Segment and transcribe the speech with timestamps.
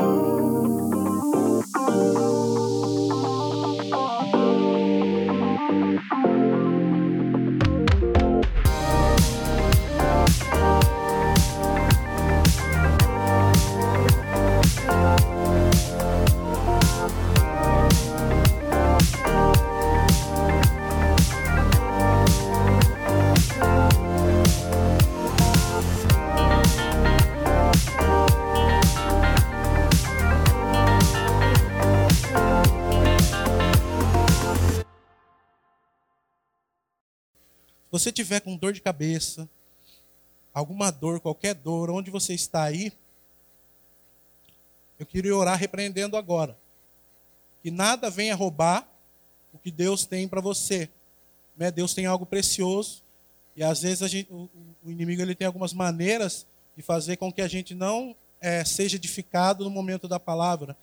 [0.00, 0.27] you
[37.98, 39.48] você tiver com dor de cabeça,
[40.54, 42.92] alguma dor, qualquer dor, onde você está aí,
[44.98, 46.56] eu queria orar repreendendo agora.
[47.62, 48.88] Que nada venha roubar
[49.52, 50.88] o que Deus tem para você.
[51.56, 51.70] Né?
[51.70, 53.02] Deus tem algo precioso.
[53.56, 54.48] E às vezes gente, o,
[54.84, 58.96] o, inimigo ele tem algumas maneiras de fazer com que a gente não é, seja
[58.96, 60.76] edificado no momento da palavra.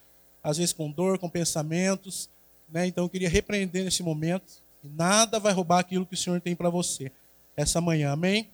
[0.44, 2.30] Às vezes com dor, com pensamentos.
[2.70, 2.88] Né?
[2.88, 6.56] Então eu queria repreender nesse momento e nada vai roubar aquilo que o Senhor tem
[6.56, 7.12] para você
[7.58, 8.12] essa manhã.
[8.12, 8.50] Amém?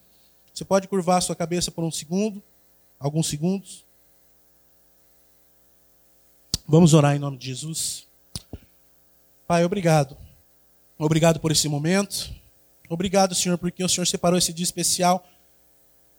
[0.54, 2.42] Você pode curvar a sua cabeça por um segundo,
[3.00, 3.86] alguns segundos.
[6.68, 8.08] Vamos orar em nome de Jesus.
[9.46, 10.18] Pai, obrigado.
[10.98, 12.34] Obrigado por esse momento.
[12.88, 15.26] Obrigado, Senhor, porque o Senhor separou esse dia especial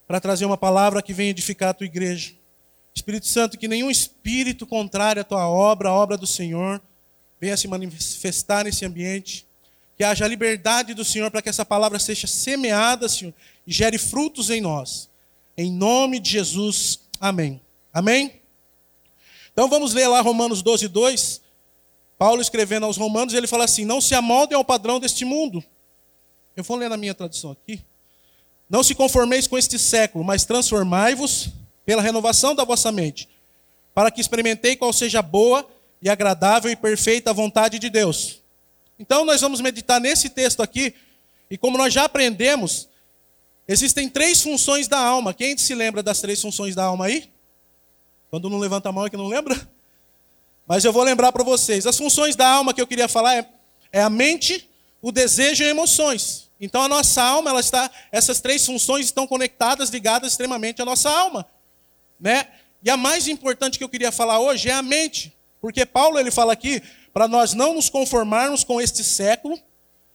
[0.06, 2.34] para trazer uma palavra que venha edificar a tua igreja.
[2.94, 6.82] Espírito Santo, que nenhum espírito contrário à tua obra, à obra do Senhor,
[7.40, 9.46] venha se manifestar nesse ambiente
[10.02, 13.32] que haja liberdade do Senhor para que essa palavra seja semeada, Senhor,
[13.64, 15.08] e gere frutos em nós.
[15.56, 17.60] Em nome de Jesus, amém.
[17.94, 18.40] Amém?
[19.52, 21.40] Então vamos ler lá Romanos 12, 2.
[22.18, 25.62] Paulo escrevendo aos Romanos, ele fala assim: Não se amoldem ao padrão deste mundo.
[26.56, 27.80] Eu vou ler na minha tradução aqui.
[28.68, 31.50] Não se conformeis com este século, mas transformai-vos
[31.86, 33.28] pela renovação da vossa mente,
[33.94, 35.64] para que experimentei qual seja boa
[36.02, 38.41] e agradável e perfeita a vontade de Deus.
[38.98, 40.94] Então nós vamos meditar nesse texto aqui,
[41.50, 42.88] e como nós já aprendemos,
[43.66, 45.34] existem três funções da alma.
[45.34, 47.30] Quem se lembra das três funções da alma aí?
[48.30, 49.68] Quando não levanta a mão é que não lembra?
[50.66, 51.86] Mas eu vou lembrar para vocês.
[51.86, 53.48] As funções da alma que eu queria falar é,
[53.92, 54.70] é a mente,
[55.02, 56.50] o desejo e emoções.
[56.58, 61.10] Então a nossa alma, ela está, essas três funções estão conectadas, ligadas extremamente à nossa
[61.10, 61.46] alma,
[62.18, 62.46] né?
[62.82, 66.30] E a mais importante que eu queria falar hoje é a mente, porque Paulo ele
[66.30, 66.80] fala aqui
[67.12, 69.58] para nós não nos conformarmos com este século.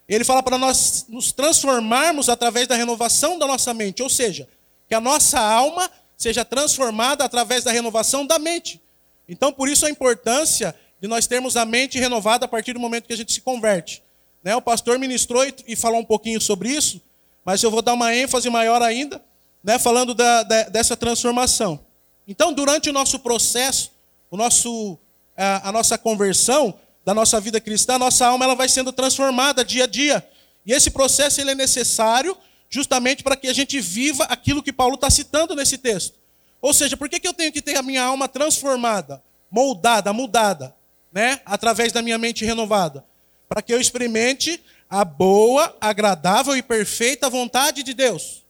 [0.08, 4.47] Ele fala para nós nos transformarmos através da renovação da nossa mente, ou seja,
[4.88, 8.81] que a nossa alma seja transformada através da renovação da mente.
[9.28, 13.06] Então, por isso a importância de nós termos a mente renovada a partir do momento
[13.06, 14.02] que a gente se converte.
[14.44, 14.56] Né?
[14.56, 17.02] O pastor ministrou e falou um pouquinho sobre isso,
[17.46, 19.22] mas eu vou dar uma ênfase maior ainda,
[19.64, 19.78] né?
[19.78, 21.79] falando da, da, dessa transformação.
[22.28, 23.91] Então, durante o nosso processo,
[24.31, 24.97] o nosso,
[25.35, 26.74] a, a nossa conversão,
[27.07, 30.29] da nossa vida cristã, a nossa alma ela vai sendo transformada dia a dia.
[30.66, 32.38] E esse processo ele é necessário
[32.69, 36.19] justamente para que a gente viva aquilo que Paulo está citando nesse texto.
[36.62, 40.75] Ou seja, por que, que eu tenho que ter a minha alma transformada, moldada, mudada,
[41.09, 41.40] né?
[41.46, 43.06] através da minha mente renovada?
[43.47, 48.44] Para que eu experimente a boa, agradável e perfeita vontade de Deus.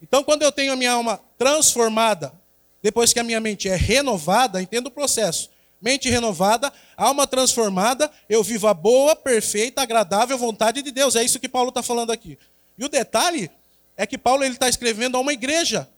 [0.00, 2.32] Então, quando eu tenho a minha alma transformada,
[2.80, 5.55] depois que a minha mente é renovada, entenda o processo
[5.86, 11.14] mente renovada, alma transformada, eu vivo a boa, perfeita, agradável vontade de Deus.
[11.14, 12.36] É isso que Paulo está falando aqui.
[12.76, 13.48] E o detalhe
[13.96, 15.88] é que Paulo está escrevendo a uma igreja.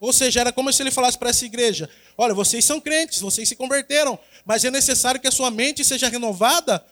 [0.00, 3.46] Ou seja, era como se ele falasse para essa igreja: olha, vocês são crentes, vocês
[3.46, 6.82] se converteram, mas é necessário que a sua mente seja renovada,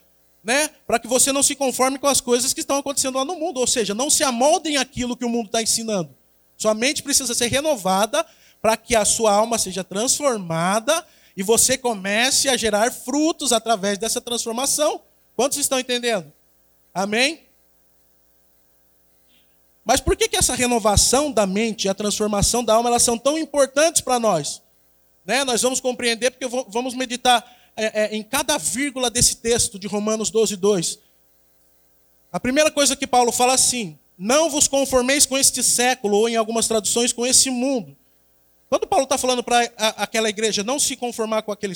[0.43, 3.35] né, para que você não se conforme com as coisas que estão acontecendo lá no
[3.35, 3.59] mundo.
[3.59, 6.15] Ou seja, não se amoldem aquilo que o mundo está ensinando.
[6.55, 8.23] Sua mente precisa ser renovada
[8.61, 11.03] para que a sua alma seja transformada
[11.35, 15.01] e você comece a gerar frutos através dessa transformação.
[15.35, 16.31] Quantos estão entendendo?
[16.93, 17.41] Amém?
[19.83, 23.17] Mas por que, que essa renovação da mente e a transformação da alma elas são
[23.17, 24.61] tão importantes para nós?
[25.25, 25.43] Né?
[25.43, 27.43] Nós vamos compreender porque vamos meditar
[27.75, 30.99] é, é, em cada vírgula desse texto de Romanos 12, 2.
[32.31, 36.35] A primeira coisa que Paulo fala assim: não vos conformeis com este século, ou em
[36.35, 37.97] algumas traduções, com esse mundo,
[38.71, 39.59] quando Paulo está falando para
[39.97, 41.73] aquela igreja não se conformar com aquele,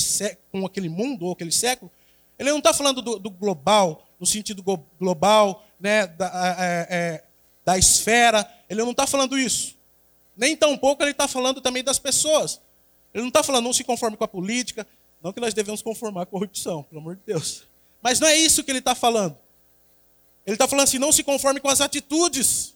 [0.50, 1.92] com aquele mundo ou aquele século,
[2.40, 4.64] ele não está falando do, do, global, no sentido
[4.98, 7.24] global, né, da, é, é,
[7.66, 9.76] da esfera, ele não está falando isso.
[10.38, 12.62] Nem tão pouco ele está falando também das pessoas.
[13.14, 14.88] Ele não está falando não se conforme com a política,
[15.22, 17.64] não que nós devemos conformar com a corrupção, pelo amor de Deus.
[18.02, 19.38] Mas não é isso que ele está falando.
[20.46, 22.74] Ele está falando assim, não se conforme com as atitudes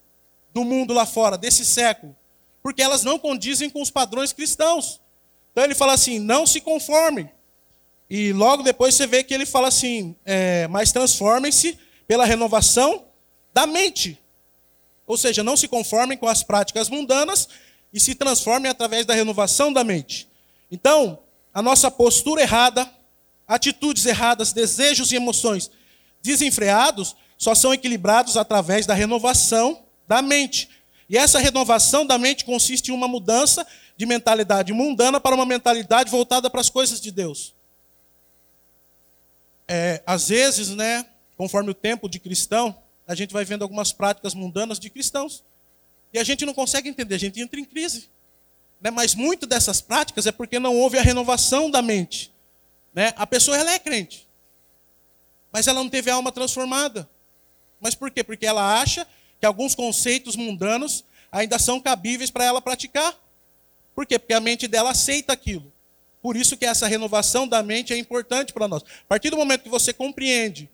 [0.54, 2.14] do mundo lá fora, desse século
[2.62, 5.00] porque elas não condizem com os padrões cristãos.
[5.52, 7.30] Então ele fala assim: não se conformem.
[8.10, 11.78] E logo depois você vê que ele fala assim: é, mas transformem-se
[12.08, 13.06] pela renovação
[13.54, 14.20] da mente.
[15.06, 17.48] Ou seja, não se conformem com as práticas mundanas
[17.92, 20.28] e se transformem através da renovação da mente.
[20.72, 21.20] Então,
[21.54, 22.90] a nossa postura errada,
[23.48, 25.72] atitudes erradas, desejos e emoções
[26.22, 30.70] desenfreados só são equilibrados através da renovação da mente.
[31.10, 33.66] E essa renovação da mente consiste em uma mudança
[33.98, 37.56] de mentalidade mundana para uma mentalidade voltada para as coisas de Deus.
[39.68, 42.76] É, às vezes, né, conforme o tempo de cristão,
[43.08, 45.44] a gente vai vendo algumas práticas mundanas de cristãos.
[46.14, 48.10] E a gente não consegue entender, a gente entra em crise.
[48.80, 48.92] Né?
[48.92, 52.32] Mas muito dessas práticas é porque não houve a renovação da mente.
[52.94, 53.14] Né?
[53.16, 54.28] A pessoa ela é crente,
[55.52, 57.10] mas ela não teve a alma transformada.
[57.80, 58.24] Mas por quê?
[58.24, 59.08] Porque ela acha
[59.40, 63.16] que alguns conceitos mundanos ainda são cabíveis para ela praticar.
[63.96, 64.18] Por quê?
[64.20, 65.72] Porque a mente dela aceita aquilo.
[66.22, 68.84] Por isso que essa renovação da mente é importante para nós.
[68.84, 70.70] A partir do momento que você compreende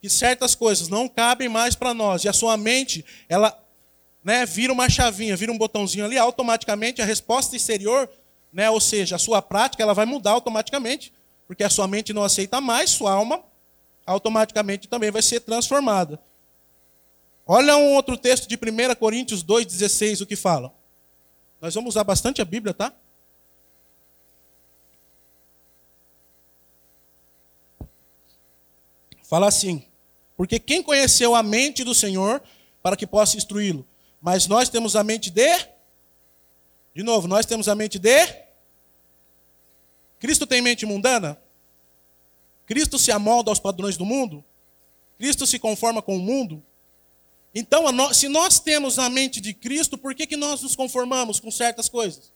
[0.00, 3.56] que certas coisas não cabem mais para nós e a sua mente, ela
[4.22, 8.08] né, vira uma chavinha, vira um botãozinho ali, automaticamente a resposta exterior,
[8.52, 11.12] né, ou seja, a sua prática, ela vai mudar automaticamente,
[11.46, 13.42] porque a sua mente não aceita mais, sua alma
[14.06, 16.18] automaticamente também vai ser transformada.
[17.50, 20.70] Olha um outro texto de 1 Coríntios 2,16, o que fala.
[21.62, 22.92] Nós vamos usar bastante a Bíblia, tá?
[29.22, 29.82] Fala assim:
[30.36, 32.42] Porque quem conheceu a mente do Senhor
[32.82, 33.88] para que possa instruí-lo?
[34.20, 35.58] Mas nós temos a mente de.
[36.94, 38.26] De novo, nós temos a mente de.
[40.18, 41.40] Cristo tem mente mundana?
[42.66, 44.44] Cristo se amolda aos padrões do mundo?
[45.16, 46.62] Cristo se conforma com o mundo?
[47.54, 51.50] Então, se nós temos a mente de Cristo, por que, que nós nos conformamos com
[51.50, 52.32] certas coisas?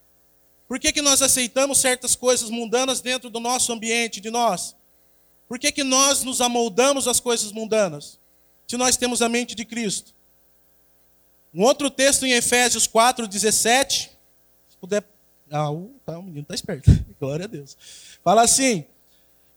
[0.67, 4.75] Por que, que nós aceitamos certas coisas mundanas dentro do nosso ambiente, de nós?
[5.47, 8.19] Por que, que nós nos amoldamos às coisas mundanas?
[8.67, 10.13] Se nós temos a mente de Cristo.
[11.53, 14.09] Um outro texto em Efésios 4, 17.
[14.67, 15.03] Se puder.
[15.51, 16.89] Ah, o, tá, o menino está esperto.
[17.19, 17.77] Glória a Deus.
[18.23, 18.85] Fala assim: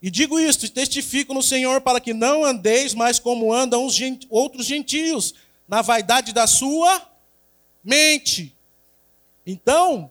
[0.03, 4.26] E digo isto, testifico no Senhor para que não andeis mais como andam os gent...
[4.29, 5.35] outros gentios,
[5.69, 7.03] na vaidade da sua
[7.83, 8.55] mente.
[9.45, 10.11] Então,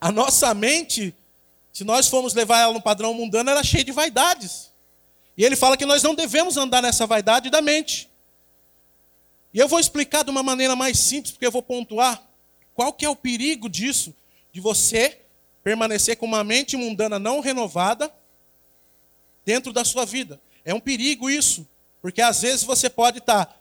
[0.00, 1.14] a nossa mente,
[1.72, 4.72] se nós formos levar ela no padrão mundano, ela é cheia de vaidades.
[5.36, 8.10] E ele fala que nós não devemos andar nessa vaidade da mente.
[9.52, 12.22] E eu vou explicar de uma maneira mais simples, porque eu vou pontuar
[12.74, 14.14] qual que é o perigo disso,
[14.52, 15.22] de você
[15.62, 18.12] permanecer com uma mente mundana não renovada
[19.44, 20.40] dentro da sua vida.
[20.64, 21.66] É um perigo isso,
[22.02, 23.55] porque às vezes você pode estar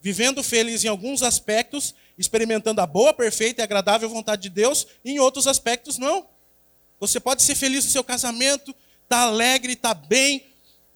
[0.00, 5.12] vivendo feliz em alguns aspectos, experimentando a boa, perfeita e agradável vontade de Deus, e
[5.12, 6.26] em outros aspectos não.
[7.00, 8.76] Você pode ser feliz no seu casamento, estar
[9.08, 10.46] tá alegre, estar tá bem,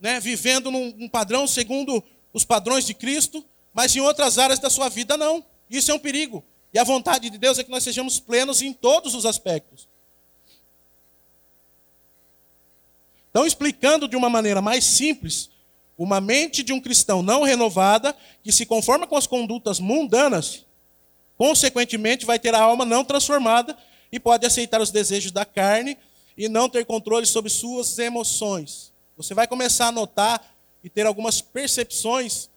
[0.01, 2.03] né, vivendo num, num padrão segundo
[2.33, 5.45] os padrões de Cristo, mas em outras áreas da sua vida não.
[5.71, 6.45] Isso é um perigo.
[6.75, 9.89] E a vontade de Deus é que nós sejamos plenos em todos os aspectos.
[13.31, 15.51] Então, explicando de uma maneira mais simples,
[15.97, 20.65] uma mente de um cristão não renovada, que se conforma com as condutas mundanas,
[21.37, 23.77] consequentemente vai ter a alma não transformada
[24.11, 25.97] e pode aceitar os desejos da carne
[26.37, 28.93] e não ter controle sobre suas emoções.
[29.17, 32.51] Você vai começar a notar e ter algumas percepções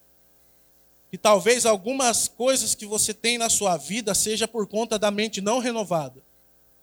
[1.12, 5.39] que talvez algumas coisas que você tem na sua vida seja por conta da mente
[5.39, 6.22] não renovada.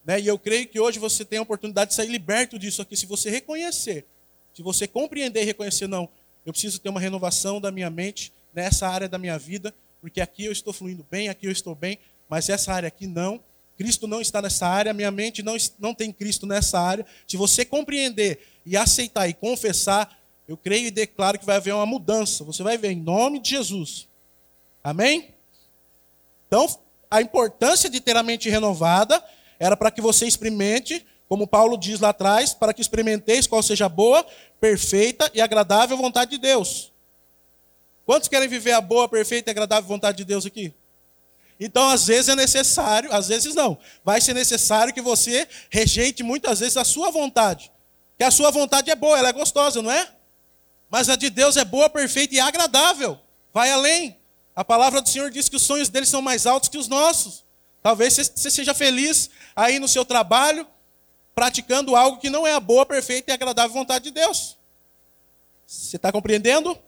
[0.04, 0.20] Né?
[0.20, 3.06] E eu creio que hoje você tem a oportunidade de sair liberto disso aqui, se
[3.06, 4.06] você reconhecer,
[4.54, 6.08] se você compreender e reconhecer, não,
[6.44, 10.44] eu preciso ter uma renovação da minha mente nessa área da minha vida, porque aqui
[10.44, 13.40] eu estou fluindo bem, aqui eu estou bem, mas essa área aqui não.
[13.76, 17.06] Cristo não está nessa área, minha mente não, não tem Cristo nessa área.
[17.26, 21.86] Se você compreender e aceitar e confessar, eu creio e declaro que vai haver uma
[21.86, 22.44] mudança.
[22.44, 24.08] Você vai ver em nome de Jesus.
[24.84, 25.34] Amém?
[26.46, 26.66] Então,
[27.10, 29.22] a importância de ter a mente renovada
[29.58, 33.88] era para que você experimente, como Paulo diz lá atrás, para que experimenteis qual seja
[33.88, 34.26] boa,
[34.62, 36.92] perfeita e agradável vontade de Deus.
[38.06, 40.72] Quantos querem viver a boa, perfeita e agradável vontade de Deus aqui?
[41.58, 43.76] Então, às vezes é necessário, às vezes não.
[44.04, 47.72] Vai ser necessário que você rejeite muitas vezes a sua vontade.
[48.16, 50.08] Que a sua vontade é boa, ela é gostosa, não é?
[50.88, 53.18] Mas a de Deus é boa, perfeita e agradável.
[53.52, 54.16] Vai além.
[54.54, 57.44] A palavra do Senhor diz que os sonhos dele são mais altos que os nossos.
[57.82, 60.64] Talvez você seja feliz aí no seu trabalho,
[61.34, 64.56] praticando algo que não é a boa, perfeita e agradável vontade de Deus.
[65.66, 66.78] Você está compreendendo?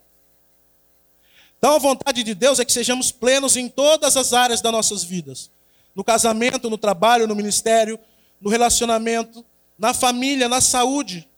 [1.59, 5.03] Então a vontade de Deus é que sejamos plenos em todas as áreas das nossas
[5.03, 5.51] vidas:
[5.95, 7.99] no casamento, no trabalho, no ministério,
[8.41, 9.45] no relacionamento,
[9.79, 11.29] na família, na saúde.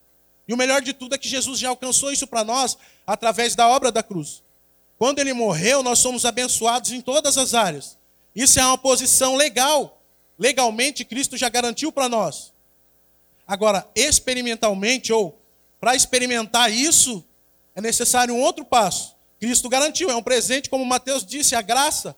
[0.49, 3.69] E o melhor de tudo é que Jesus já alcançou isso para nós através da
[3.69, 4.43] obra da cruz.
[4.99, 7.99] Quando ele morreu, nós somos abençoados em todas as áreas.
[8.35, 10.03] Isso é uma posição legal.
[10.39, 12.53] Legalmente, Cristo já garantiu para nós.
[13.47, 15.41] Agora, experimentalmente, ou
[15.81, 17.25] para experimentar isso,
[17.75, 19.15] é necessário um outro passo.
[19.39, 22.17] Cristo garantiu, é um presente, como Mateus disse, a graça.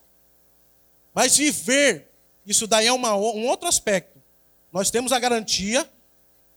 [1.12, 2.10] Mas viver,
[2.46, 4.22] isso daí é uma, um outro aspecto.
[4.72, 5.88] Nós temos a garantia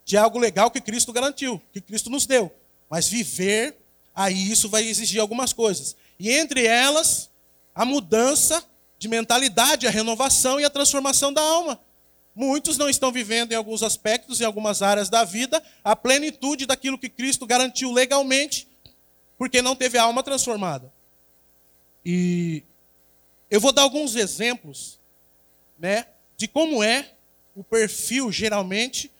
[0.05, 2.53] de algo legal que Cristo garantiu, que Cristo nos deu.
[2.89, 3.77] Mas viver,
[4.13, 5.95] aí isso vai exigir algumas coisas.
[6.19, 7.29] E entre elas,
[7.73, 8.63] a mudança
[8.99, 11.79] de mentalidade, a renovação e a transformação da alma.
[12.33, 16.97] Muitos não estão vivendo em alguns aspectos, em algumas áreas da vida, a plenitude daquilo
[16.97, 18.67] que Cristo garantiu legalmente,
[19.37, 20.91] porque não teve a alma transformada.
[22.05, 22.63] E
[23.49, 24.99] eu vou dar alguns exemplos,
[25.77, 26.07] né,
[26.37, 27.11] de como é
[27.55, 29.11] o perfil geralmente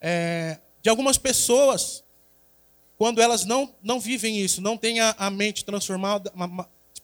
[0.00, 2.04] é, de algumas pessoas
[2.96, 6.32] quando elas não, não vivem isso, não têm a, a mente transformada,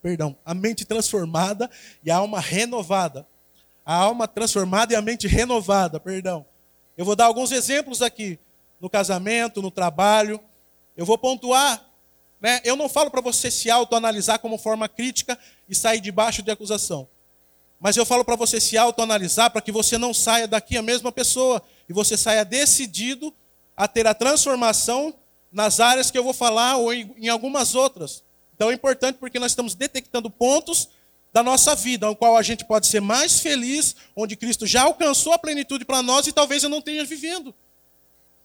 [0.00, 1.70] perdão, a mente transformada
[2.02, 3.26] e a alma renovada.
[3.84, 6.46] A alma transformada e a mente renovada, perdão.
[6.96, 8.38] Eu vou dar alguns exemplos aqui,
[8.80, 10.40] no casamento, no trabalho.
[10.96, 11.84] Eu vou pontuar,
[12.40, 12.60] né?
[12.64, 17.08] Eu não falo para você se autoanalisar como forma crítica e sair debaixo de acusação.
[17.80, 21.10] Mas eu falo para você se autoanalisar para que você não saia daqui a mesma
[21.10, 23.34] pessoa e você saia decidido
[23.76, 25.14] a ter a transformação
[25.50, 28.22] nas áreas que eu vou falar ou em, em algumas outras.
[28.54, 30.90] Então é importante porque nós estamos detectando pontos
[31.32, 35.32] da nossa vida, no qual a gente pode ser mais feliz, onde Cristo já alcançou
[35.32, 37.54] a plenitude para nós e talvez eu não tenha vivendo.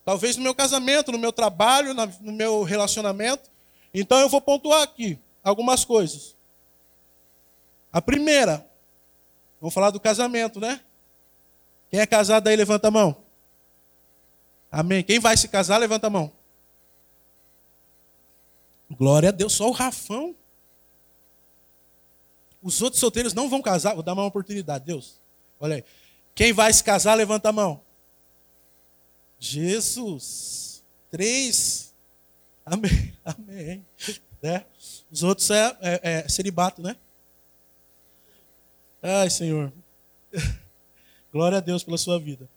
[0.05, 3.49] Talvez no meu casamento, no meu trabalho, no meu relacionamento.
[3.93, 6.35] Então eu vou pontuar aqui algumas coisas.
[7.91, 8.65] A primeira,
[9.59, 10.79] vamos falar do casamento, né?
[11.89, 13.17] Quem é casado aí, levanta a mão.
[14.71, 15.03] Amém.
[15.03, 16.31] Quem vai se casar, levanta a mão.
[18.91, 20.33] Glória a Deus, só o Rafão.
[22.67, 25.21] Os outros solteiros não vão casar, vou dar uma oportunidade, Deus.
[25.57, 25.85] Olha aí.
[26.35, 27.81] Quem vai se casar, levanta a mão.
[29.39, 30.83] Jesus.
[31.09, 31.93] Três.
[32.65, 33.13] Amém.
[33.23, 33.85] Amém.
[34.41, 34.65] Né?
[35.09, 36.97] Os outros é, é, é celibato, né?
[39.01, 39.71] Ai, Senhor.
[41.31, 42.49] Glória a Deus pela sua vida.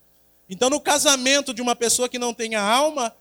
[0.48, 3.14] Então, no casamento de uma pessoa que não tem a alma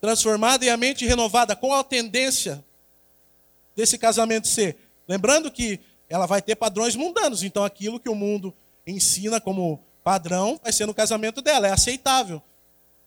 [0.00, 2.64] transformada e a mente renovada, qual a tendência
[3.76, 4.85] desse casamento ser?
[5.08, 8.54] Lembrando que ela vai ter padrões mundanos, então aquilo que o mundo
[8.86, 12.40] ensina como padrão vai ser no casamento dela, é aceitável.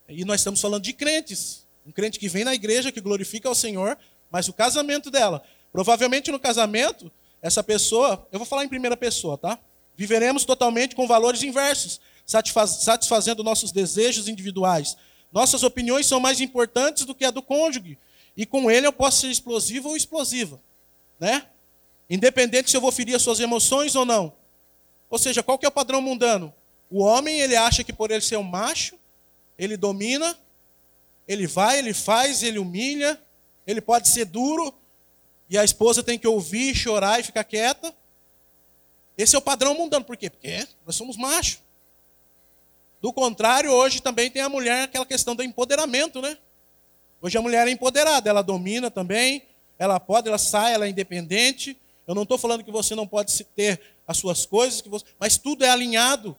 [0.08, 3.56] E nós estamos falando de crentes, um crente que vem na igreja, que glorifica ao
[3.56, 3.98] Senhor,
[4.30, 5.42] mas o casamento dela,
[5.72, 9.58] provavelmente no casamento, essa pessoa, eu vou falar em primeira pessoa, tá?
[9.96, 14.96] Viveremos totalmente com valores inversos satisfazendo nossos desejos individuais.
[15.32, 17.98] Nossas opiniões são mais importantes do que a do cônjuge.
[18.38, 20.62] E com ele eu posso ser explosivo ou explosiva.
[21.20, 21.44] Né?
[22.10, 24.34] Independente se eu vou ferir as suas emoções ou não.
[25.10, 26.54] Ou seja, qual que é o padrão mundano?
[26.90, 28.98] O homem, ele acha que por ele ser um macho,
[29.58, 30.38] ele domina,
[31.28, 33.22] ele vai, ele faz, ele humilha,
[33.68, 34.74] ele pode ser duro,
[35.50, 37.94] e a esposa tem que ouvir, chorar e ficar quieta.
[39.18, 40.06] Esse é o padrão mundano.
[40.06, 40.30] Por quê?
[40.30, 41.60] Porque nós somos machos.
[43.02, 46.38] Do contrário, hoje também tem a mulher aquela questão do empoderamento, né?
[47.22, 49.44] Hoje a mulher é empoderada, ela domina também,
[49.78, 51.78] ela pode, ela sai, ela é independente.
[52.10, 55.38] Eu não estou falando que você não pode ter as suas coisas, que você, mas
[55.38, 56.36] tudo é alinhado.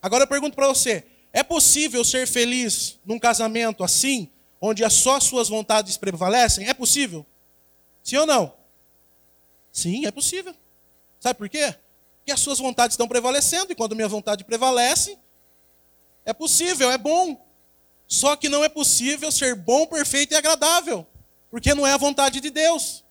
[0.00, 5.24] Agora eu pergunto para você: é possível ser feliz num casamento assim, onde só as
[5.24, 6.66] suas vontades prevalecem?
[6.66, 7.26] É possível?
[8.02, 8.54] Sim ou não?
[9.70, 10.54] Sim, é possível.
[11.20, 11.76] Sabe por quê?
[12.24, 15.18] que as suas vontades estão prevalecendo, e quando minha vontade prevalece,
[16.24, 17.44] é possível, é bom.
[18.06, 21.06] Só que não é possível ser bom, perfeito e agradável,
[21.50, 23.01] porque não é a vontade de Deus.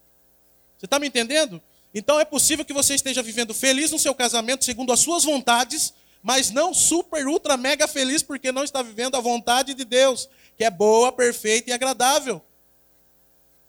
[0.81, 1.61] Você está me entendendo?
[1.93, 5.93] Então é possível que você esteja vivendo feliz no seu casamento segundo as suas vontades,
[6.23, 10.63] mas não super, ultra, mega feliz porque não está vivendo a vontade de Deus, que
[10.63, 12.41] é boa, perfeita e agradável.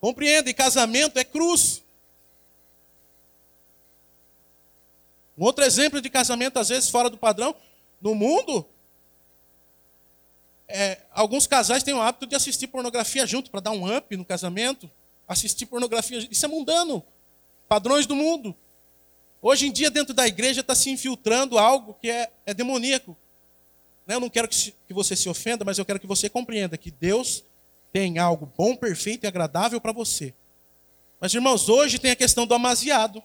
[0.00, 0.48] Compreenda?
[0.48, 1.82] E casamento é cruz.
[5.36, 7.54] Um outro exemplo de casamento, às vezes, fora do padrão,
[8.00, 8.66] no mundo,
[10.66, 14.24] é, alguns casais têm o hábito de assistir pornografia junto para dar um up no
[14.24, 14.90] casamento.
[15.32, 17.02] Assistir pornografia, isso é mundano.
[17.66, 18.54] Padrões do mundo.
[19.40, 23.16] Hoje em dia, dentro da igreja, está se infiltrando algo que é, é demoníaco.
[24.06, 26.90] Né, eu não quero que, você se ofenda, mas eu quero que você compreenda que
[26.90, 27.42] Deus
[27.90, 30.34] tem algo bom, perfeito e agradável para você.
[31.18, 33.22] Mas, irmãos, hoje tem a questão do amaziado.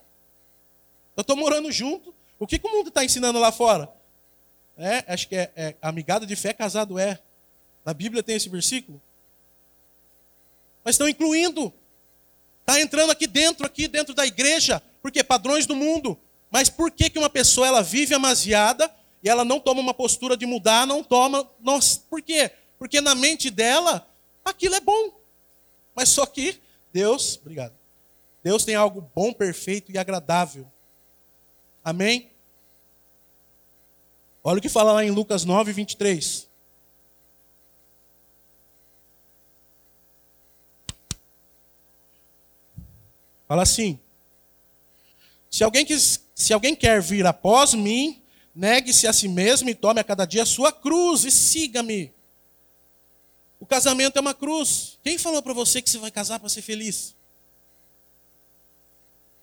[1.18, 2.16] Eu estou morando junto.
[2.40, 3.90] O que, que o mundo está ensinando lá fora?
[4.78, 7.20] É, acho que é, é amigado de fé, casado é.
[7.84, 9.02] Na Bíblia tem esse versículo.
[10.86, 11.74] Mas estão incluindo.
[12.67, 16.19] Está entrando aqui dentro, aqui dentro da igreja, porque padrões do mundo.
[16.51, 18.93] Mas por que, que uma pessoa ela vive amaziada
[19.24, 21.50] e ela não toma uma postura de mudar, não toma.
[21.62, 22.51] Nossa, por quê?
[22.77, 24.05] Porque na mente dela
[24.43, 25.17] aquilo é bom.
[25.95, 26.59] Mas só que
[26.91, 27.74] Deus, obrigado.
[28.43, 30.69] Deus tem algo bom, perfeito e agradável.
[31.81, 32.29] Amém?
[34.43, 36.47] Olha o que fala lá em Lucas 9, 23.
[43.48, 44.00] Fala assim:
[45.50, 48.22] se alguém, quis, se alguém quer vir após mim,
[48.54, 52.13] negue-se a si mesmo e tome a cada dia a sua cruz e siga-me.
[53.60, 55.00] O casamento é uma cruz.
[55.04, 57.16] Quem falou para você que você vai casar para ser feliz?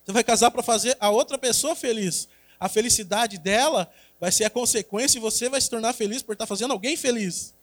[0.04, 2.28] Você vai casar para fazer a outra pessoa feliz.
[2.60, 6.46] A felicidade dela vai ser a consequência e você vai se tornar feliz por estar
[6.46, 7.54] fazendo alguém feliz.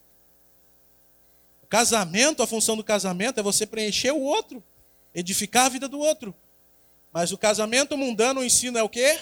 [1.63, 4.61] O casamento, a função do casamento é você preencher o outro
[5.13, 6.33] edificar a vida do outro.
[7.11, 9.19] Mas o casamento mundano, o ensino é o quê?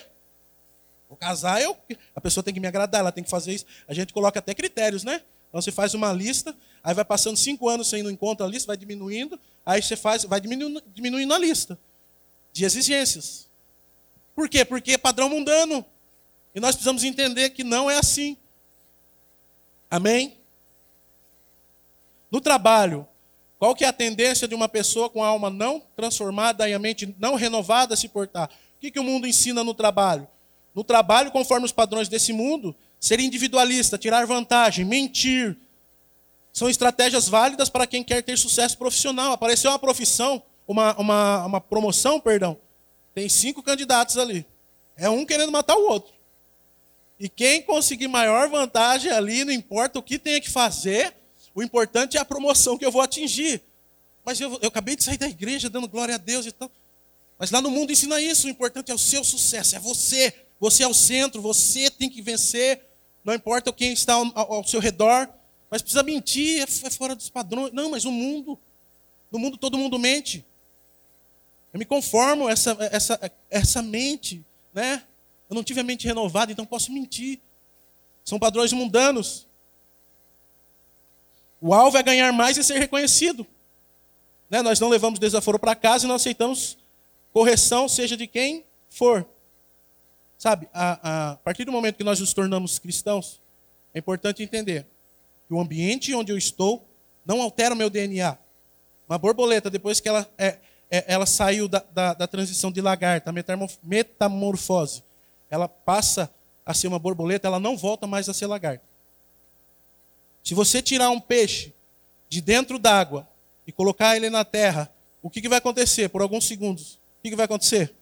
[1.09, 1.75] O casar é o
[2.15, 3.65] A pessoa tem que me agradar, ela tem que fazer isso.
[3.87, 5.23] A gente coloca até critérios, né?
[5.49, 8.67] Então você faz uma lista, aí vai passando cinco anos sem não encontra a lista,
[8.67, 11.77] vai diminuindo, aí você faz, vai diminuindo, diminuindo a lista
[12.53, 13.49] de exigências.
[14.35, 14.63] Por quê?
[14.63, 15.83] Porque é padrão mundano.
[16.53, 18.37] E nós precisamos entender que não é assim.
[19.89, 20.37] Amém?
[22.31, 23.07] No trabalho,
[23.59, 26.79] qual que é a tendência de uma pessoa com a alma não transformada e a
[26.79, 28.49] mente não renovada a se portar?
[28.77, 30.25] O que, que o mundo ensina no trabalho?
[30.73, 35.57] No trabalho, conforme os padrões desse mundo, ser individualista, tirar vantagem, mentir.
[36.53, 39.33] São estratégias válidas para quem quer ter sucesso profissional.
[39.33, 42.57] Apareceu uma profissão, uma, uma, uma promoção, perdão.
[43.13, 44.45] Tem cinco candidatos ali.
[44.95, 46.13] É um querendo matar o outro.
[47.19, 51.13] E quem conseguir maior vantagem ali, não importa o que tenha que fazer,
[51.59, 53.61] o importante é a promoção que eu vou atingir.
[54.23, 56.71] Mas eu, eu acabei de sair da igreja dando glória a Deus e tal.
[57.37, 58.47] Mas lá no mundo ensina isso.
[58.47, 60.33] O importante é o seu sucesso, é você.
[60.57, 62.81] Você é o centro, você tem que vencer.
[63.25, 65.27] Não importa quem está ao, ao seu redor.
[65.69, 67.73] Mas precisa mentir, é, é fora dos padrões.
[67.73, 68.57] Não, mas o mundo,
[69.29, 70.45] no mundo todo mundo mente.
[71.73, 75.03] Eu me conformo essa, essa, essa mente, né?
[75.49, 77.41] Eu não tive a mente renovada, então posso mentir.
[78.23, 79.48] São padrões mundanos.
[81.61, 83.45] O alvo é ganhar mais e ser reconhecido.
[84.49, 84.61] Né?
[84.61, 86.77] Nós não levamos desaforo para casa e não aceitamos
[87.31, 89.27] correção, seja de quem for.
[90.37, 93.41] Sabe, a, a, a partir do momento que nós nos tornamos cristãos,
[93.93, 94.85] é importante entender
[95.47, 96.87] que o ambiente onde eu estou
[97.25, 98.37] não altera o meu DNA.
[99.07, 100.57] Uma borboleta, depois que ela, é,
[100.89, 103.33] é, ela saiu da, da, da, transição de lagarta,
[103.83, 105.03] metamorfose,
[105.49, 106.31] ela passa
[106.65, 108.83] a ser uma borboleta, ela não volta mais a ser lagarta.
[110.43, 111.73] Se você tirar um peixe
[112.27, 113.27] de dentro d'água
[113.65, 116.93] e colocar ele na terra, o que, que vai acontecer por alguns segundos?
[116.93, 117.93] O que, que vai acontecer?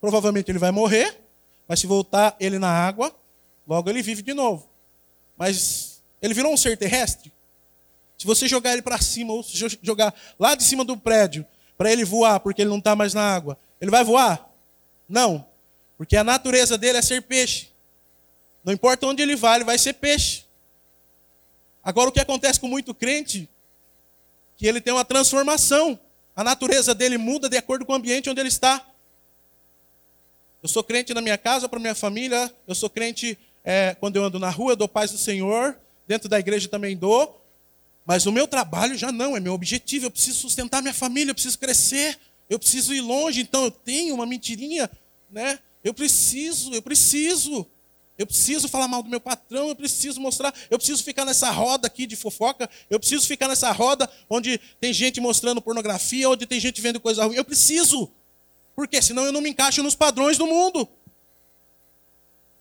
[0.00, 1.20] Provavelmente ele vai morrer,
[1.68, 3.14] mas se voltar ele na água,
[3.66, 4.68] logo ele vive de novo.
[5.36, 7.32] Mas ele virou um ser terrestre?
[8.18, 9.42] Se você jogar ele para cima, ou
[9.82, 11.46] jogar lá de cima do prédio,
[11.76, 14.50] para ele voar, porque ele não está mais na água, ele vai voar?
[15.08, 15.46] Não,
[15.96, 17.69] porque a natureza dele é ser peixe.
[18.64, 20.44] Não importa onde ele vai, ele vai ser peixe.
[21.82, 23.48] Agora, o que acontece com muito crente,
[24.56, 25.98] que ele tem uma transformação.
[26.36, 28.86] A natureza dele muda de acordo com o ambiente onde ele está.
[30.62, 32.54] Eu sou crente na minha casa, para minha família.
[32.66, 35.78] Eu sou crente é, quando eu ando na rua, eu dou paz do Senhor.
[36.06, 37.42] Dentro da igreja também dou.
[38.04, 40.06] Mas o meu trabalho já não, é meu objetivo.
[40.06, 42.18] Eu preciso sustentar minha família, eu preciso crescer,
[42.48, 43.40] eu preciso ir longe.
[43.40, 44.90] Então eu tenho uma mentirinha,
[45.30, 45.58] né?
[45.82, 47.66] Eu preciso, eu preciso.
[48.20, 51.86] Eu preciso falar mal do meu patrão, eu preciso mostrar, eu preciso ficar nessa roda
[51.86, 56.60] aqui de fofoca, eu preciso ficar nessa roda onde tem gente mostrando pornografia, onde tem
[56.60, 57.36] gente vendo coisa ruim.
[57.36, 58.12] Eu preciso.
[58.76, 60.86] Porque senão eu não me encaixo nos padrões do mundo.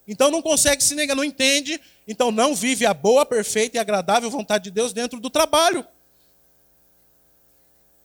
[0.08, 4.32] Então não consegue se negar, não entende, então não vive a boa, perfeita e agradável
[4.32, 5.86] vontade de Deus dentro do trabalho.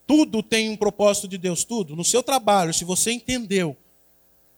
[0.05, 1.95] Tudo tem um propósito de Deus, tudo.
[1.95, 3.77] No seu trabalho, se você entendeu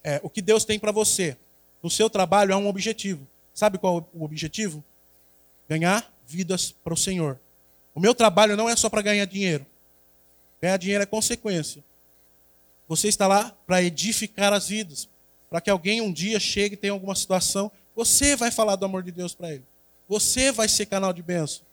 [0.04, 1.38] é, o que Deus tem para você,
[1.82, 3.28] no seu trabalho há um objetivo.
[3.54, 4.84] Sabe qual é o objetivo?
[5.68, 7.40] Ganhar vidas para o Senhor.
[7.96, 9.66] O meu trabalho não é só para ganhar dinheiro.
[10.62, 11.84] Ganhar dinheiro é consequência.
[12.88, 15.10] Você está lá para edificar as vidas.
[15.50, 19.02] Para que alguém um dia chegue e tenha alguma situação, você vai falar do amor
[19.02, 19.64] de Deus para ele.
[20.08, 21.66] Você vai ser canal de bênção.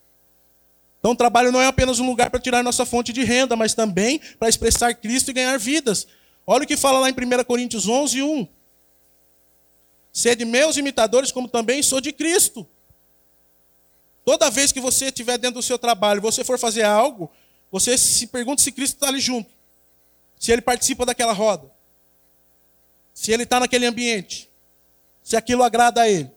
[0.99, 3.75] Então, o trabalho não é apenas um lugar para tirar nossa fonte de renda, mas
[3.75, 6.07] também para expressar Cristo e ganhar vidas.
[6.47, 8.49] Olha o que fala lá em 1 Coríntios 11, 1.
[10.15, 12.65] Sede meus imitadores, como também sou de Cristo.
[14.25, 17.29] Toda vez que você estiver dentro do seu trabalho, você for fazer algo,
[17.69, 19.51] você se pergunta se Cristo está ali junto.
[20.39, 21.69] Se ele participa daquela roda.
[23.13, 24.49] Se ele está naquele ambiente.
[25.21, 26.31] Se aquilo agrada a ele.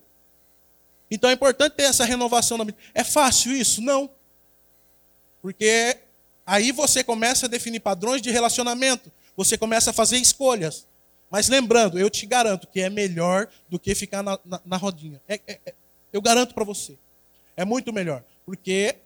[1.12, 2.78] Então é importante ter essa renovação na vida.
[2.96, 3.80] É fácil isso?
[3.80, 4.10] Não.
[5.40, 6.00] Porque
[6.48, 9.12] aí você começa a definir padrões de relacionamento.
[9.36, 10.87] Você começa a fazer escolhas.
[11.30, 15.22] Mas lembrando, eu te garanto que é melhor do que ficar na, na, na rodinha.
[15.28, 15.74] É, é, é,
[16.12, 16.98] eu garanto para você.
[17.56, 18.24] É muito melhor.
[18.46, 18.98] Porque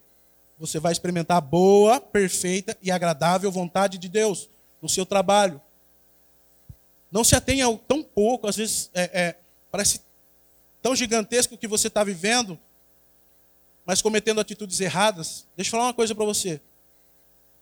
[0.60, 4.49] você vai experimentar a boa, perfeita e agradável vontade de Deus
[4.81, 5.60] no seu trabalho.
[7.12, 9.36] Não se atenha ao tão pouco, às vezes é, é,
[9.71, 10.01] parece
[10.81, 12.60] tão gigantesco que você está vivendo,
[13.86, 15.47] mas cometendo atitudes erradas.
[15.55, 16.62] Deixa eu falar uma coisa para você.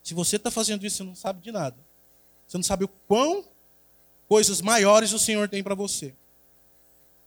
[0.03, 1.77] Se você está fazendo isso, você não sabe de nada.
[2.47, 3.45] Você não sabe o quão
[4.29, 6.13] coisas maiores o Senhor tem para você.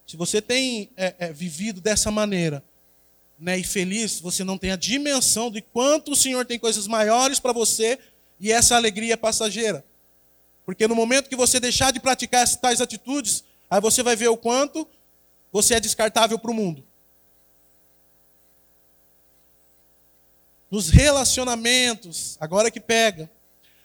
[0.06, 2.62] Se você tem é, é, vivido dessa maneira,
[3.36, 7.40] né, e feliz, você não tem a dimensão de quanto o Senhor tem coisas maiores
[7.40, 7.98] para você
[8.38, 9.84] e essa alegria é passageira.
[10.64, 14.28] Porque no momento que você deixar de praticar essas tais atitudes, aí você vai ver
[14.28, 14.86] o quanto
[15.50, 16.84] você é descartável para o mundo.
[20.70, 23.28] Nos relacionamentos, agora que pega,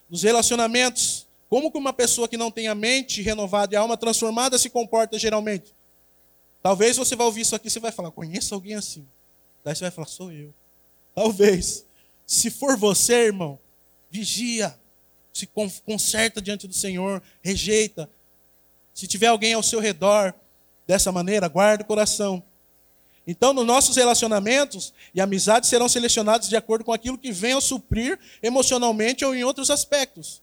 [0.07, 3.95] nos relacionamentos, como que uma pessoa que não tem a mente renovada e a alma
[3.95, 5.73] transformada se comporta geralmente?
[6.61, 9.07] Talvez você vai ouvir isso aqui e você vai falar, conheço alguém assim.
[9.63, 10.53] Daí você vai falar, sou eu.
[11.15, 11.85] Talvez.
[12.25, 13.57] Se for você, irmão,
[14.11, 14.77] vigia,
[15.31, 15.47] se
[15.85, 18.09] conserta diante do Senhor, rejeita.
[18.93, 20.33] Se tiver alguém ao seu redor
[20.85, 22.43] dessa maneira, guarda o coração.
[23.25, 27.61] Então, nos nossos relacionamentos e amizades serão selecionados de acordo com aquilo que venha a
[27.61, 30.41] suprir emocionalmente ou em outros aspectos.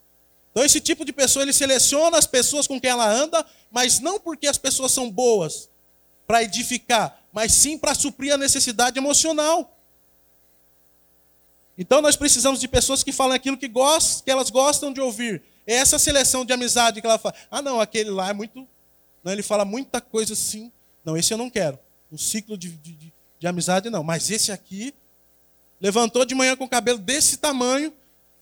[0.54, 4.20] Então, esse tipo de pessoa, ele seleciona as pessoas com quem ela anda, mas não
[4.20, 5.68] porque as pessoas são boas
[6.28, 9.76] para edificar, mas sim para suprir a necessidade emocional.
[11.76, 15.42] Então, nós precisamos de pessoas que falam aquilo que, gostam, que elas gostam de ouvir.
[15.66, 17.34] É essa seleção de amizade que ela fala.
[17.50, 18.64] Ah, não, aquele lá é muito.
[19.24, 20.70] Não, ele fala muita coisa assim.
[21.04, 21.76] Não, esse eu não quero.
[22.12, 24.04] Um ciclo de, de, de amizade, não.
[24.04, 24.94] Mas esse aqui
[25.80, 27.92] levantou de manhã com o cabelo desse tamanho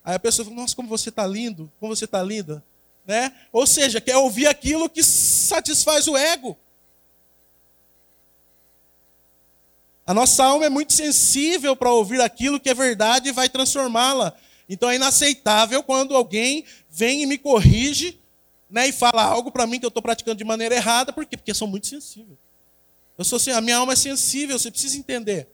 [0.05, 2.63] Aí a pessoa fala, nossa, como você está lindo, como você está linda.
[3.07, 3.33] Né?
[3.53, 6.57] Ou seja, quer ouvir aquilo que satisfaz o ego.
[10.07, 14.37] A nossa alma é muito sensível para ouvir aquilo que é verdade e vai transformá-la.
[14.69, 18.19] Então é inaceitável quando alguém vem e me corrige
[18.69, 21.13] né, e fala algo para mim que eu estou praticando de maneira errada.
[21.13, 21.37] Por quê?
[21.37, 22.37] Porque eu sou muito sensível.
[23.17, 25.49] Eu sou a minha alma é sensível, você precisa entender.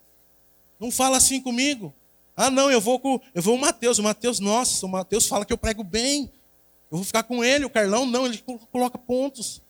[0.78, 1.92] Não fala assim comigo.
[2.40, 3.98] Ah, não, eu vou com eu vou o Mateus.
[3.98, 6.30] O Mateus, nossa, o Mateus fala que eu prego bem.
[6.88, 7.64] Eu vou ficar com ele.
[7.64, 9.60] O Carlão, não, ele coloca pontos.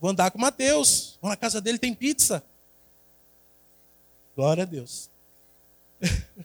[0.00, 1.20] Vou andar com o Mateus.
[1.22, 2.42] Vou na casa dele, tem pizza.
[4.34, 5.08] Glória a Deus.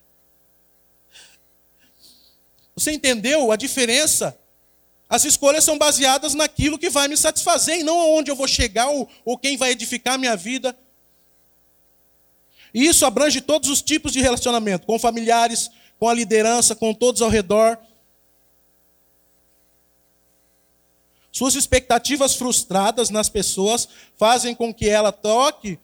[2.76, 4.38] Você entendeu a diferença?
[5.10, 8.88] As escolhas são baseadas naquilo que vai me satisfazer e não aonde eu vou chegar
[8.88, 10.78] ou, ou quem vai edificar a minha vida.
[12.74, 17.22] E isso abrange todos os tipos de relacionamento, com familiares, com a liderança, com todos
[17.22, 17.78] ao redor.
[21.32, 25.80] Suas expectativas frustradas nas pessoas fazem com que ela toque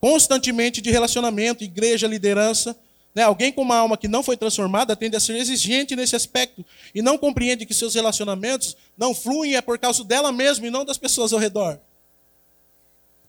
[0.00, 2.76] constantemente de relacionamento, igreja, liderança.
[3.14, 3.22] Né?
[3.22, 7.00] Alguém com uma alma que não foi transformada tende a ser exigente nesse aspecto e
[7.00, 10.98] não compreende que seus relacionamentos não fluem é por causa dela mesma e não das
[10.98, 11.80] pessoas ao redor.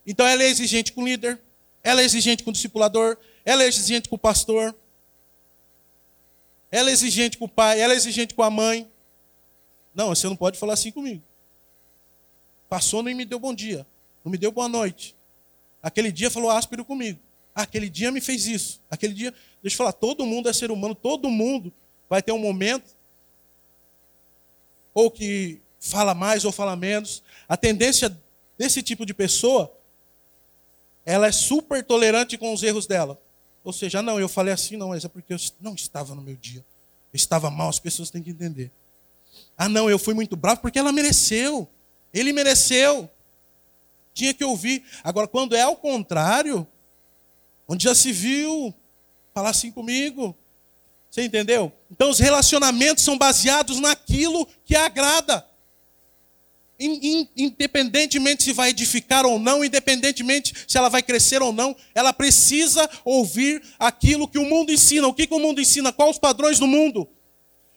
[0.06, 1.40] Então ela é exigente com o líder,
[1.86, 4.76] ela é exigente com o discipulador, ela é exigente com o pastor,
[6.72, 8.90] ela é exigente com o pai, ela é exigente com a mãe.
[9.94, 11.22] Não, você não pode falar assim comigo.
[12.68, 13.86] Passou, nem me deu bom dia,
[14.24, 15.16] não me deu boa noite.
[15.82, 17.20] Aquele dia falou áspero comigo.
[17.54, 18.82] Aquele dia me fez isso.
[18.90, 21.72] Aquele dia, deixa eu falar, todo mundo é ser humano, todo mundo
[22.10, 22.96] vai ter um momento
[24.92, 27.22] ou que fala mais ou fala menos.
[27.48, 28.20] A tendência
[28.58, 29.72] desse tipo de pessoa
[31.06, 33.22] ela é super tolerante com os erros dela.
[33.64, 36.36] Ou seja, não, eu falei assim, não, mas é porque eu não estava no meu
[36.36, 36.66] dia.
[37.14, 38.72] Eu estava mal, as pessoas têm que entender.
[39.58, 41.70] Ah, não, eu fui muito bravo porque ela mereceu.
[42.14, 43.10] Ele mereceu.
[44.14, 44.84] Tinha que ouvir.
[45.04, 46.68] Agora, quando é ao contrário,
[47.68, 48.74] onde já se viu
[49.34, 50.36] falar assim comigo,
[51.10, 51.72] você entendeu?
[51.92, 55.46] Então, os relacionamentos são baseados naquilo que agrada
[56.80, 62.90] independentemente se vai edificar ou não, independentemente se ela vai crescer ou não, ela precisa
[63.04, 65.08] ouvir aquilo que o mundo ensina.
[65.08, 65.94] O que, que o mundo ensina?
[65.94, 67.08] Quais os padrões do mundo?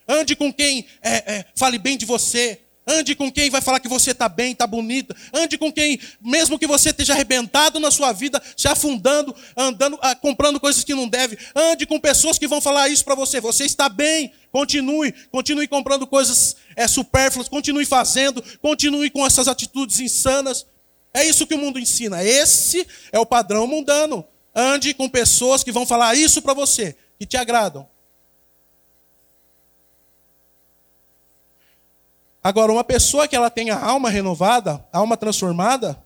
[0.06, 3.88] Ande com quem é, é, fale bem de você, Ande com quem vai falar que
[3.88, 5.14] você está bem, está bonita.
[5.32, 10.14] Ande com quem, mesmo que você esteja arrebentado na sua vida, se afundando, andando, ah,
[10.14, 11.36] comprando coisas que não deve.
[11.54, 13.42] Ande com pessoas que vão falar isso para você.
[13.42, 14.32] Você está bem.
[14.50, 20.64] Continue, continue comprando coisas é, supérfluas, continue fazendo, continue com essas atitudes insanas.
[21.12, 22.24] É isso que o mundo ensina.
[22.24, 24.24] Esse é o padrão mundano.
[24.54, 27.86] Ande com pessoas que vão falar isso para você, que te agradam.
[32.42, 36.02] Agora, uma pessoa que ela tem a alma renovada, alma transformada,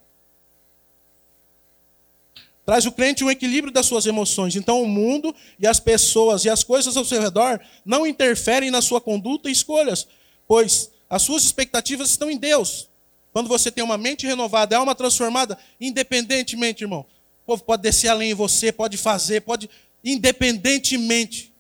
[2.65, 4.57] traz o crente um equilíbrio das suas emoções.
[4.57, 8.81] Então, o mundo e as pessoas e as coisas ao seu redor não interferem na
[8.81, 10.07] sua conduta e escolhas,
[10.47, 12.89] pois as suas expectativas estão em Deus.
[13.33, 17.07] Quando você tem uma mente renovada, alma transformada, independentemente, irmão,
[17.43, 19.69] o povo pode descer além em você, pode fazer, pode,
[20.05, 21.53] independentemente.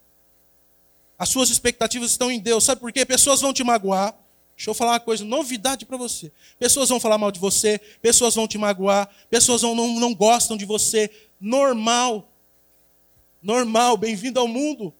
[1.18, 2.64] As suas expectativas estão em Deus.
[2.64, 3.04] Sabe por quê?
[3.04, 4.14] Pessoas vão te magoar,
[4.62, 6.31] Deixa eu falar uma coisa, novidade para você.
[6.57, 10.57] Pessoas vão falar mal de você, pessoas vão te magoar, pessoas vão, não, não gostam
[10.57, 11.11] de você.
[11.40, 12.33] Normal.
[13.42, 14.94] Normal, bem-vindo ao mundo.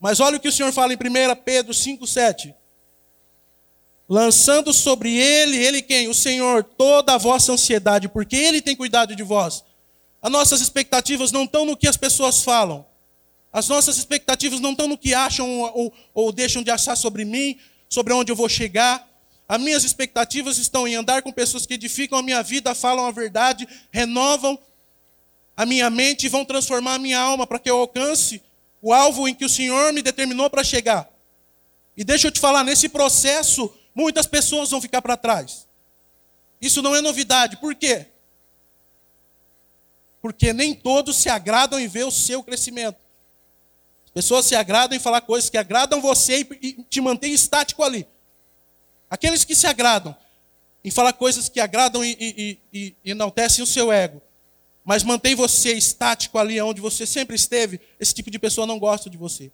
[0.00, 1.00] Mas olha o que o Senhor fala em 1
[1.44, 2.52] Pedro 5,7.
[4.08, 6.08] Lançando sobre ele, ele quem?
[6.08, 9.62] O Senhor, toda a vossa ansiedade, porque ele tem cuidado de vós.
[10.20, 12.84] As nossas expectativas não estão no que as pessoas falam.
[13.52, 17.24] As nossas expectativas não estão no que acham ou, ou, ou deixam de achar sobre
[17.24, 17.56] mim,
[17.88, 19.08] sobre onde eu vou chegar.
[19.48, 23.10] As minhas expectativas estão em andar com pessoas que edificam a minha vida, falam a
[23.10, 24.58] verdade, renovam
[25.56, 28.42] a minha mente e vão transformar a minha alma para que eu alcance
[28.80, 31.08] o alvo em que o Senhor me determinou para chegar.
[31.96, 35.66] E deixa eu te falar, nesse processo, muitas pessoas vão ficar para trás.
[36.60, 37.56] Isso não é novidade.
[37.58, 38.06] Por quê?
[40.20, 42.98] Porque nem todos se agradam em ver o seu crescimento.
[44.14, 48.06] Pessoas se agradam em falar coisas que agradam você e te mantém estático ali.
[49.10, 50.16] Aqueles que se agradam
[50.84, 54.22] em falar coisas que agradam e, e, e, e enaltecem o seu ego,
[54.84, 59.10] mas mantém você estático ali onde você sempre esteve, esse tipo de pessoa não gosta
[59.10, 59.50] de você.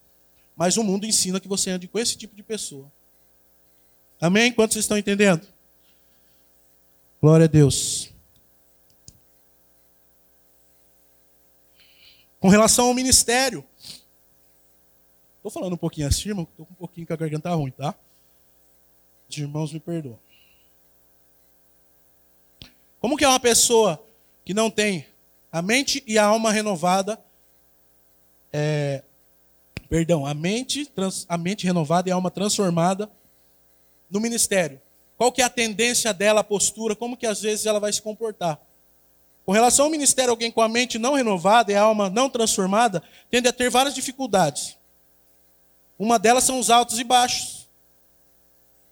[0.55, 2.91] Mas o mundo ensina que você ande com esse tipo de pessoa.
[4.21, 4.53] Amém?
[4.53, 5.47] Quantos estão entendendo?
[7.23, 8.13] Glória a Deus.
[12.39, 13.65] Com relação ao ministério,
[15.41, 17.95] Estou falando um pouquinho irmão, estou com um pouquinho com a garganta ruim, tá?
[19.27, 20.19] Os irmãos me perdoam.
[23.01, 23.99] Como que é uma pessoa
[24.45, 25.07] que não tem
[25.51, 27.19] a mente e a alma renovada?
[28.53, 29.03] É,
[29.89, 33.11] perdão, a mente, trans, a mente renovada e a alma transformada
[34.11, 34.79] no ministério.
[35.17, 38.03] Qual que é a tendência dela, a postura, como que às vezes ela vai se
[38.03, 38.61] comportar?
[39.47, 43.03] Com relação ao ministério, alguém com a mente não renovada e a alma não transformada
[43.31, 44.77] tende a ter várias dificuldades.
[46.01, 47.69] Uma delas são os altos e baixos.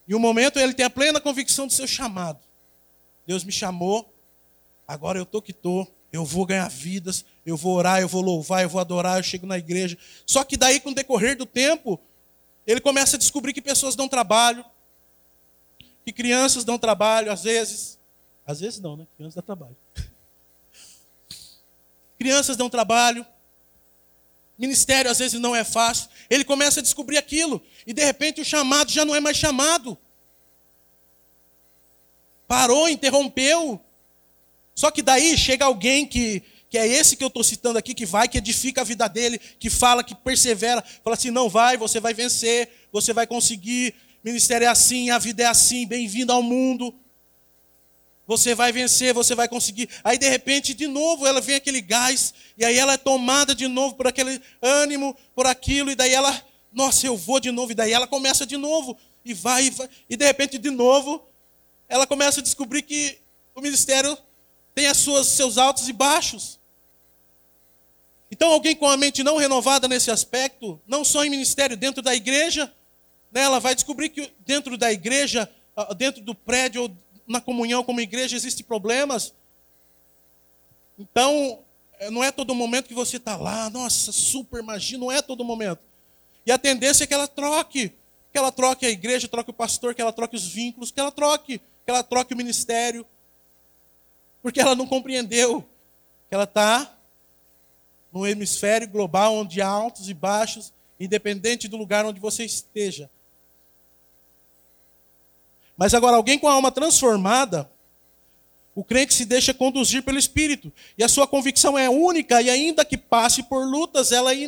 [0.07, 2.39] E o momento ele tem a plena convicção do seu chamado.
[3.27, 4.15] Deus me chamou,
[4.87, 8.63] agora eu estou que estou, eu vou ganhar vidas, eu vou orar, eu vou louvar,
[8.63, 9.97] eu vou adorar, eu chego na igreja.
[10.27, 11.99] Só que daí, com o decorrer do tempo,
[12.67, 14.63] ele começa a descobrir que pessoas dão trabalho,
[16.05, 17.99] que crianças dão trabalho, às vezes.
[18.47, 19.07] Às vezes não, né?
[19.17, 19.77] Crianças dão trabalho.
[22.19, 23.25] crianças dão trabalho,
[24.59, 26.09] Ministério às vezes não é fácil.
[26.29, 27.63] Ele começa a descobrir aquilo.
[27.87, 29.97] E de repente o chamado já não é mais chamado.
[32.49, 33.81] Parou, interrompeu.
[34.75, 38.05] Só que daí chega alguém que, que é esse que eu estou citando aqui, que
[38.05, 40.83] vai, que edifica a vida dele, que fala, que persevera.
[41.05, 43.95] Fala assim: não vai, você vai vencer, você vai conseguir.
[44.25, 46.93] Ministério é assim, a vida é assim, bem-vindo ao mundo
[48.29, 49.89] você vai vencer, você vai conseguir.
[50.05, 53.67] Aí de repente, de novo, ela vem aquele gás, e aí ela é tomada de
[53.67, 57.75] novo por aquele ânimo, por aquilo, e daí ela, nossa, eu vou de novo, e
[57.75, 61.27] daí ela começa de novo, e vai, e vai, e de repente, de novo,
[61.89, 63.17] ela começa a descobrir que
[63.55, 64.17] o ministério
[64.75, 66.61] tem as suas, seus altos e baixos.
[68.31, 72.15] Então, alguém com a mente não renovada nesse aspecto, não só em ministério, dentro da
[72.15, 72.71] igreja,
[73.33, 76.95] né, ela vai descobrir que dentro da igreja, ah, dentro do prédio,
[77.29, 79.35] na comunhão como igreja existem problemas.
[80.99, 81.61] Então,
[81.99, 85.45] é, não é todo momento que você está lá, nossa, super magia, não é todo
[85.45, 85.81] momento.
[86.47, 87.91] E a tendência é que ela troque,
[88.33, 91.13] que ela troque a igreja, troque o pastor, que ela troque os vínculos, que ela
[91.13, 93.07] troque, que ela troque o ministério.
[94.43, 95.63] Porque ela não compreendeu
[96.29, 96.97] que ela está
[98.13, 103.11] no hemisfério global onde há altos e baixos, independente do lugar onde você esteja.
[105.79, 107.71] Mas agora, alguém com a alma transformada,
[108.75, 110.71] o crente se deixa conduzir pelo Espírito.
[110.99, 114.39] E a sua convicção é única, e ainda que passe por lutas, ela é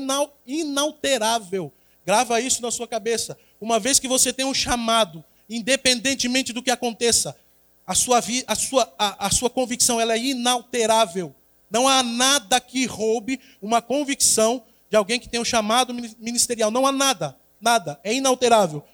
[0.44, 1.72] inalterável.
[2.04, 3.38] Grava isso na sua cabeça.
[3.60, 7.36] Uma vez que você tem um chamado independentemente do que aconteça,
[7.84, 11.34] a sua, a sua, a, a sua convicção ela é inalterável.
[11.68, 16.70] Não há nada que roube uma convicção de alguém que tem um chamado ministerial.
[16.70, 18.84] Não há nada, nada, é inalterável.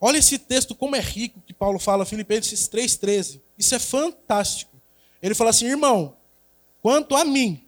[0.00, 3.40] Olha esse texto como é rico que Paulo fala, Filipenses 3,13.
[3.58, 4.76] Isso é fantástico.
[5.20, 6.16] Ele fala assim, irmão,
[6.80, 7.64] quanto a mim,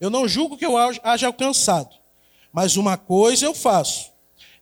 [0.00, 1.94] eu não julgo que eu haja alcançado,
[2.52, 4.12] mas uma coisa eu faço,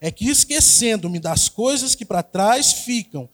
[0.00, 3.29] é que esquecendo-me das coisas que para trás ficam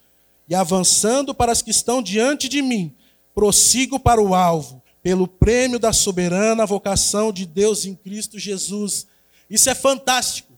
[0.49, 2.95] e avançando para as que estão diante de mim,
[3.35, 9.07] prossigo para o alvo, pelo prêmio da soberana vocação de Deus em Cristo Jesus.
[9.51, 10.53] Isso é fantástico.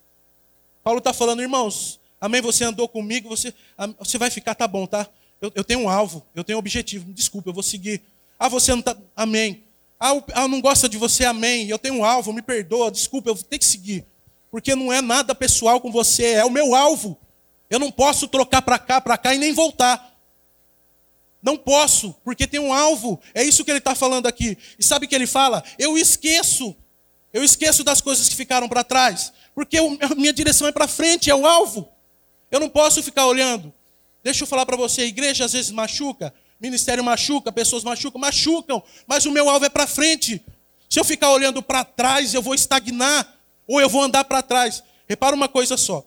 [0.83, 2.41] Paulo está falando, irmãos, amém?
[2.41, 3.53] Você andou comigo, você,
[3.99, 5.07] você vai ficar, tá bom, tá?
[5.41, 8.03] Eu, eu tenho um alvo, eu tenho um objetivo, desculpa, eu vou seguir.
[8.39, 9.63] Ah, você não está, amém.
[10.01, 11.69] Ah, ah, não gosta de você, amém.
[11.69, 14.07] Eu tenho um alvo, me perdoa, desculpa, eu ter que seguir.
[14.51, 17.19] Porque não é nada pessoal com você, é o meu alvo.
[17.69, 20.17] Eu não posso trocar para cá, para cá e nem voltar.
[21.43, 23.21] Não posso, porque tem um alvo.
[23.35, 24.57] É isso que ele está falando aqui.
[24.79, 25.63] E sabe o que ele fala?
[25.79, 26.75] Eu esqueço.
[27.35, 29.31] Eu esqueço das coisas que ficaram para trás.
[29.55, 31.94] Porque a minha direção é para frente, é o alvo.
[32.55, 33.75] Eu não posso ficar olhando.
[34.23, 38.81] Deixa eu falar para você, a igreja às vezes machuca, ministério machuca, pessoas machucam, machucam,
[39.09, 40.41] mas o meu alvo é para frente.
[40.89, 43.37] Se eu ficar olhando para trás, eu vou estagnar,
[43.67, 44.85] ou eu vou andar para trás.
[45.09, 46.07] Repara uma coisa só: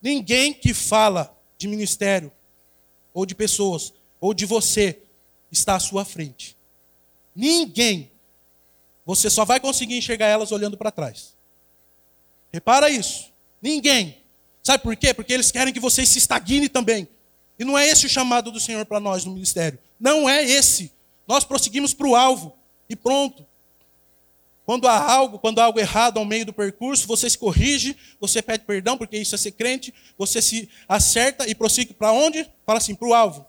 [0.00, 2.30] ninguém que fala de ministério,
[3.12, 5.00] ou de pessoas, ou de você,
[5.50, 6.56] está à sua frente.
[7.34, 8.12] Ninguém.
[9.04, 11.34] Você só vai conseguir enxergar elas olhando para trás.
[12.52, 13.32] Repara isso.
[13.60, 14.21] Ninguém.
[14.62, 15.12] Sabe por quê?
[15.12, 17.08] Porque eles querem que você se estagne também.
[17.58, 19.78] E não é esse o chamado do Senhor para nós no ministério.
[19.98, 20.92] Não é esse.
[21.26, 22.56] Nós prosseguimos para o alvo
[22.88, 23.46] e pronto.
[24.64, 28.40] Quando há algo, quando há algo errado ao meio do percurso, você se corrige, você
[28.40, 32.48] pede perdão, porque isso é ser crente, você se acerta e prossiga para onde?
[32.64, 33.44] Fala assim, para o alvo.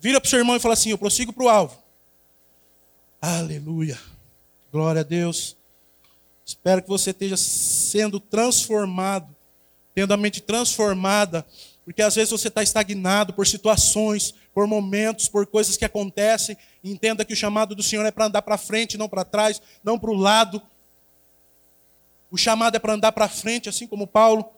[0.00, 1.80] Vira para o seu irmão e fala assim: Eu prossigo para o alvo.
[3.20, 3.96] Aleluia.
[4.72, 5.56] Glória a Deus.
[6.44, 9.31] Espero que você esteja sendo transformado,
[9.94, 11.46] tendo a mente transformada
[11.84, 16.56] porque às vezes você está estagnado por situações, por momentos, por coisas que acontecem.
[16.82, 19.98] Entenda que o chamado do Senhor é para andar para frente, não para trás, não
[19.98, 20.62] para o lado.
[22.30, 24.48] O chamado é para andar para frente, assim como Paulo.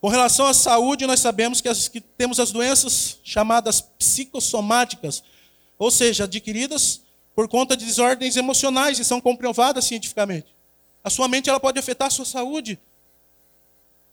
[0.00, 5.22] Com relação à saúde, nós sabemos que, as, que temos as doenças chamadas psicossomáticas,
[5.78, 7.02] ou seja, adquiridas
[7.34, 10.53] por conta de desordens emocionais e são comprovadas cientificamente.
[11.04, 12.80] A sua mente ela pode afetar a sua saúde.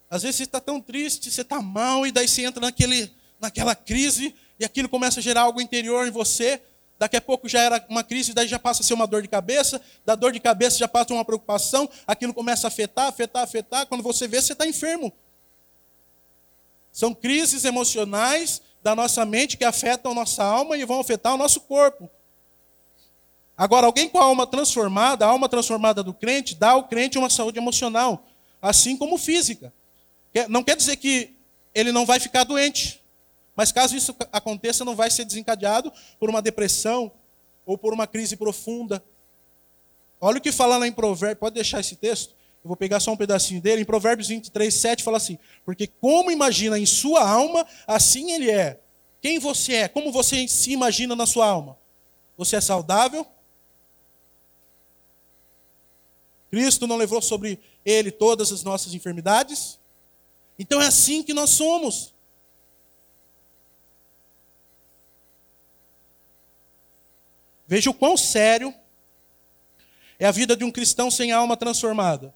[0.09, 3.73] Às vezes você está tão triste, você está mal, e daí você entra naquele, naquela
[3.73, 6.61] crise, e aquilo começa a gerar algo interior em você.
[6.99, 9.29] Daqui a pouco já era uma crise, daí já passa a ser uma dor de
[9.29, 13.87] cabeça, da dor de cabeça já passa uma preocupação, aquilo começa a afetar, afetar, afetar.
[13.87, 15.13] Quando você vê, você está enfermo.
[16.91, 21.37] São crises emocionais da nossa mente que afetam a nossa alma e vão afetar o
[21.37, 22.09] nosso corpo.
[23.61, 27.29] Agora, alguém com a alma transformada, a alma transformada do crente, dá ao crente uma
[27.29, 28.25] saúde emocional,
[28.59, 29.71] assim como física.
[30.49, 31.35] Não quer dizer que
[31.71, 33.03] ele não vai ficar doente,
[33.55, 37.11] mas caso isso aconteça, não vai ser desencadeado por uma depressão
[37.63, 39.03] ou por uma crise profunda.
[40.19, 42.31] Olha o que fala lá em Provérbios, pode deixar esse texto?
[42.63, 43.83] Eu vou pegar só um pedacinho dele.
[43.83, 48.79] Em Provérbios 23, 7 fala assim: Porque como imagina em sua alma, assim ele é.
[49.21, 49.87] Quem você é?
[49.87, 51.77] Como você se imagina na sua alma?
[52.35, 53.23] Você é saudável?
[56.51, 59.79] Cristo não levou sobre ele todas as nossas enfermidades?
[60.59, 62.13] Então é assim que nós somos.
[67.65, 68.73] Veja o quão sério
[70.19, 72.33] é a vida de um cristão sem alma transformada.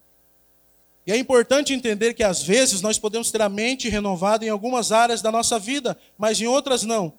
[1.06, 4.94] E é importante entender que às vezes nós podemos ter a mente renovada em algumas
[4.94, 7.14] áreas da nossa vida, mas em outras não.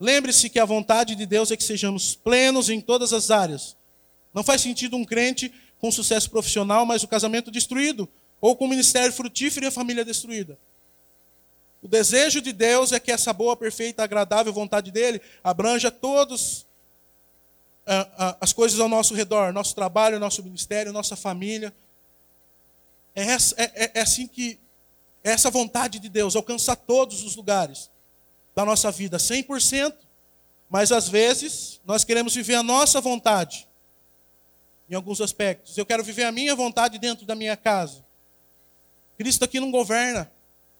[0.00, 3.76] Lembre-se que a vontade de Deus é que sejamos plenos em todas as áreas.
[4.32, 8.08] Não faz sentido um crente com sucesso profissional, mas o casamento destruído
[8.40, 10.58] ou com o ministério frutífero e a família destruída.
[11.82, 16.66] O desejo de Deus é que essa boa, perfeita, agradável vontade dele abranja todas
[17.86, 21.72] ah, ah, as coisas ao nosso redor, nosso trabalho, nosso ministério, nossa família.
[23.14, 24.58] É, essa, é, é, é assim que
[25.22, 27.90] é essa vontade de Deus alcança todos os lugares
[28.54, 29.94] da nossa vida, 100%.
[30.68, 33.67] Mas às vezes nós queremos viver a nossa vontade
[34.88, 35.76] em alguns aspectos.
[35.76, 38.04] Eu quero viver a minha vontade dentro da minha casa.
[39.16, 40.30] Cristo aqui não governa.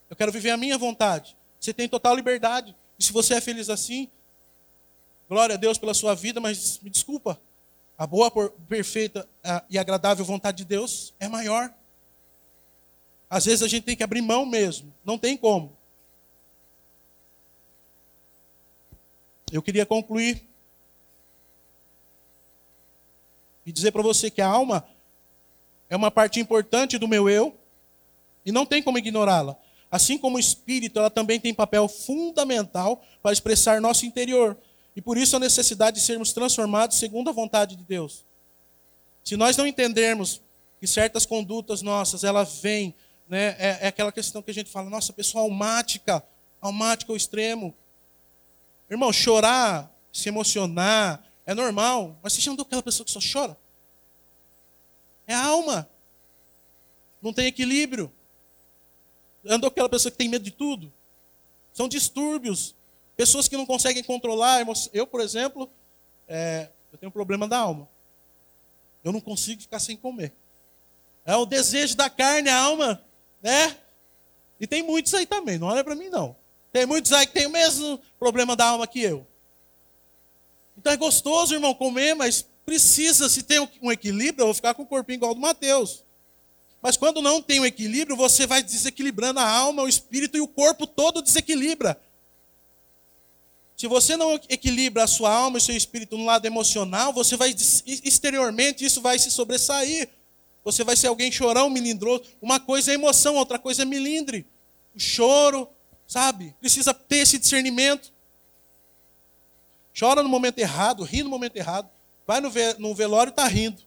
[0.08, 1.36] Eu quero viver a minha vontade.
[1.60, 2.74] Você tem total liberdade.
[2.98, 4.08] E se você é feliz assim,
[5.28, 7.40] glória a Deus pela sua vida, mas me desculpa.
[7.96, 8.30] A boa,
[8.68, 9.28] perfeita
[9.68, 11.72] e agradável vontade de Deus é maior.
[13.28, 15.76] Às vezes a gente tem que abrir mão mesmo, não tem como.
[19.50, 20.48] Eu queria concluir
[23.68, 24.82] e dizer para você que a alma
[25.90, 27.54] é uma parte importante do meu eu
[28.42, 29.58] e não tem como ignorá-la.
[29.90, 34.56] Assim como o espírito, ela também tem papel fundamental para expressar nosso interior.
[34.96, 38.24] E por isso a necessidade de sermos transformados segundo a vontade de Deus.
[39.22, 40.40] Se nós não entendermos
[40.80, 42.94] que certas condutas nossas, ela vêm,
[43.28, 46.24] né, é, é aquela questão que a gente fala, nossa, pessoa almática,
[46.58, 47.74] almática ao extremo.
[48.90, 53.56] Irmão, chorar, se emocionar, é normal, mas você já andou aquela pessoa que só chora?
[55.26, 55.88] É a alma.
[57.22, 58.12] Não tem equilíbrio.
[59.46, 60.92] Andou aquela pessoa que tem medo de tudo.
[61.72, 62.74] São distúrbios.
[63.16, 64.62] Pessoas que não conseguem controlar.
[64.92, 65.70] Eu, por exemplo,
[66.28, 67.88] é, eu tenho um problema da alma.
[69.02, 70.34] Eu não consigo ficar sem comer.
[71.24, 73.02] É o desejo da carne, a alma,
[73.40, 73.74] né?
[74.60, 76.36] E tem muitos aí também, não olha para mim não.
[76.70, 79.26] Tem muitos aí que tem o mesmo problema da alma que eu.
[80.78, 84.84] Então é gostoso, irmão, comer, mas precisa, se tem um equilíbrio, eu vou ficar com
[84.84, 86.04] o corpinho igual do Mateus.
[86.80, 90.46] Mas quando não tem um equilíbrio, você vai desequilibrando a alma, o espírito e o
[90.46, 92.00] corpo todo desequilibra.
[93.76, 97.54] Se você não equilibra a sua alma e seu espírito no lado emocional, você vai
[97.86, 100.08] exteriormente isso vai se sobressair.
[100.64, 102.24] Você vai ser alguém chorão, melindroso.
[102.40, 104.46] Uma coisa é emoção, outra coisa é melindre.
[104.94, 105.68] O choro,
[106.06, 106.54] sabe?
[106.60, 108.12] Precisa ter esse discernimento.
[109.98, 111.90] Chora no momento errado, ri no momento errado.
[112.26, 113.82] Vai no velório e está rindo.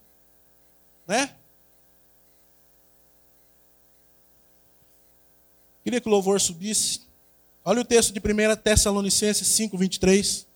[1.08, 1.36] Né?
[5.84, 7.02] Queria que o louvor subisse.
[7.64, 10.48] Olha o texto de 1 Tessalonicenses 5, 23.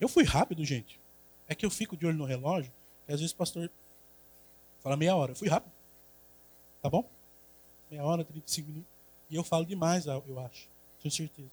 [0.00, 1.00] Eu fui rápido, gente.
[1.46, 2.72] É que eu fico de olho no relógio,
[3.06, 3.70] e às vezes o pastor
[4.88, 5.32] fala meia hora.
[5.32, 5.72] Eu fui rápido.
[6.80, 7.06] Tá bom?
[7.90, 8.90] Meia hora, 35 minutos.
[9.30, 10.68] E eu falo demais, eu acho.
[11.02, 11.50] Tenho certeza.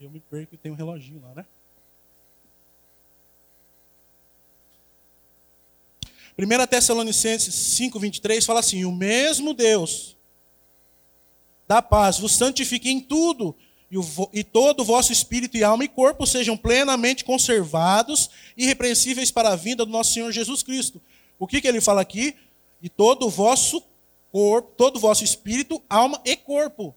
[0.00, 1.46] Eu me perco e tenho um reloginho lá, né?
[6.38, 10.16] 1 Tessalonicenses 5, 23 fala assim: O mesmo Deus
[11.66, 13.54] da paz vos santifique em tudo,
[13.90, 18.64] e, o, e todo o vosso espírito e alma e corpo sejam plenamente conservados e
[18.64, 21.02] irrepreensíveis para a vinda do nosso Senhor Jesus Cristo.
[21.38, 22.36] O que, que ele fala aqui?
[22.82, 23.82] E todo o vosso
[24.30, 26.94] corpo, todo o vosso espírito, alma e corpo.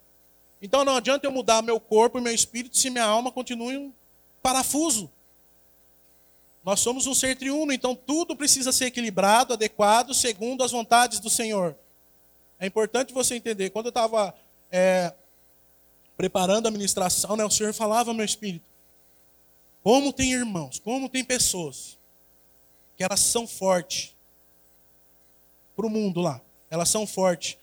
[0.62, 3.92] Então não adianta eu mudar meu corpo e meu espírito se minha alma continua um
[4.42, 5.10] parafuso.
[6.64, 11.30] Nós somos um ser triuno, então tudo precisa ser equilibrado, adequado, segundo as vontades do
[11.30, 11.76] Senhor.
[12.60, 13.72] É importante você entender.
[13.72, 14.36] Quando eu estava
[14.72, 15.12] é,
[16.16, 18.66] preparando a ministração, né, o Senhor falava ao meu espírito:
[19.82, 21.98] como tem irmãos, como tem pessoas
[22.96, 24.16] que elas são fortes
[25.76, 27.57] para o mundo lá, elas são fortes.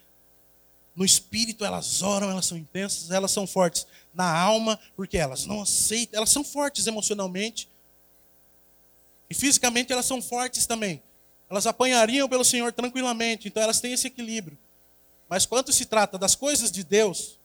[0.94, 5.62] No espírito elas oram, elas são intensas, elas são fortes na alma, porque elas não
[5.62, 7.68] aceitam, elas são fortes emocionalmente,
[9.30, 11.02] e fisicamente elas são fortes também.
[11.50, 14.58] Elas apanhariam pelo Senhor tranquilamente, então elas têm esse equilíbrio.
[15.28, 17.38] Mas quando se trata das coisas de Deus,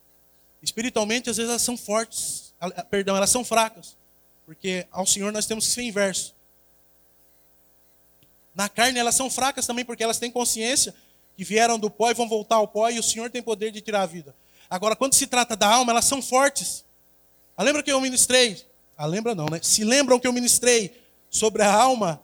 [0.62, 2.54] espiritualmente às vezes elas são fortes,
[2.90, 3.96] perdão, elas são fracas.
[4.46, 6.33] Porque ao Senhor nós temos que ser inverso.
[8.54, 10.94] Na carne elas são fracas também porque elas têm consciência
[11.36, 13.80] que vieram do pó e vão voltar ao pó e o Senhor tem poder de
[13.80, 14.34] tirar a vida.
[14.70, 16.84] Agora, quando se trata da alma, elas são fortes.
[17.56, 18.64] Ah, lembra que eu ministrei?
[18.96, 19.60] Ah, lembra não, né?
[19.62, 22.22] Se lembram que eu ministrei sobre a alma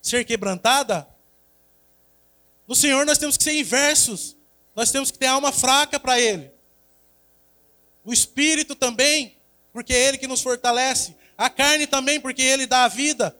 [0.00, 1.06] ser quebrantada,
[2.66, 4.36] no Senhor nós temos que ser inversos.
[4.74, 6.50] Nós temos que ter alma fraca para Ele.
[8.04, 9.36] O espírito também,
[9.72, 11.14] porque é Ele que nos fortalece.
[11.36, 13.36] A carne também, porque Ele dá a vida.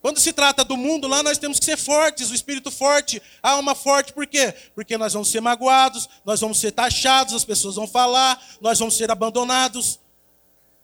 [0.00, 3.50] Quando se trata do mundo, lá nós temos que ser fortes, o espírito forte, a
[3.50, 4.54] alma forte, por quê?
[4.74, 8.96] Porque nós vamos ser magoados, nós vamos ser taxados, as pessoas vão falar, nós vamos
[8.96, 9.98] ser abandonados.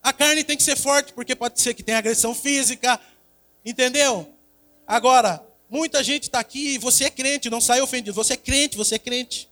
[0.02, 3.00] A carne tem que ser forte, porque pode ser que tenha agressão física,
[3.64, 4.28] Entendeu?
[4.86, 8.12] Agora, muita gente está aqui e você é crente, não sai ofendido.
[8.12, 9.48] Você é crente, você é crente.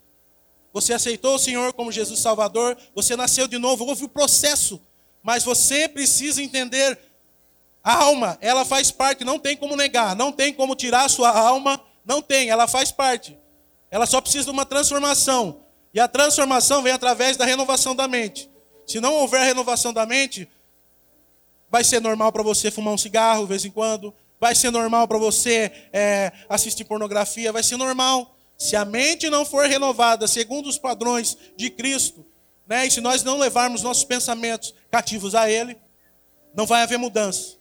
[0.73, 4.81] Você aceitou o Senhor como Jesus Salvador, você nasceu de novo, houve o processo.
[5.23, 6.99] Mas você precisa entender
[7.83, 11.31] a alma, ela faz parte, não tem como negar, não tem como tirar a sua
[11.31, 13.37] alma, não tem, ela faz parte.
[13.91, 15.61] Ela só precisa de uma transformação.
[15.93, 18.51] E a transformação vem através da renovação da mente.
[18.87, 20.49] Se não houver renovação da mente,
[21.73, 24.13] Vai ser normal para você fumar um cigarro de vez em quando.
[24.39, 27.51] Vai ser normal para você é, assistir pornografia.
[27.51, 28.37] Vai ser normal.
[28.59, 32.27] Se a mente não for renovada segundo os padrões de Cristo,
[32.67, 35.79] né, e se nós não levarmos nossos pensamentos cativos a Ele,
[36.55, 37.57] não vai haver mudança.